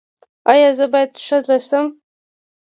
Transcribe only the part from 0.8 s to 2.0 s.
باید ښځه شم؟